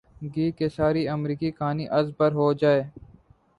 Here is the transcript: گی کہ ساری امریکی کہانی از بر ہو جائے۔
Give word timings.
گی 0.35 0.51
کہ 0.51 0.67
ساری 0.69 1.07
امریکی 1.07 1.51
کہانی 1.51 1.85
از 1.89 2.11
بر 2.19 2.31
ہو 2.31 2.51
جائے۔ 2.53 2.83